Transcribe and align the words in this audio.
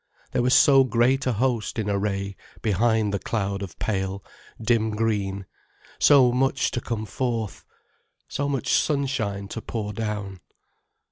There 0.31 0.41
was 0.41 0.55
so 0.55 0.83
great 0.83 1.27
a 1.27 1.33
host 1.33 1.77
in 1.77 1.87
array 1.87 2.35
behind 2.63 3.13
the 3.13 3.19
cloud 3.19 3.61
of 3.61 3.77
pale, 3.77 4.23
dim 4.59 4.89
green, 4.95 5.45
so 5.99 6.31
much 6.31 6.71
to 6.71 6.81
come 6.81 7.05
forth—so 7.05 8.49
much 8.49 8.73
sunshine 8.73 9.47
to 9.49 9.61
pour 9.61 9.93
down. 9.93 10.39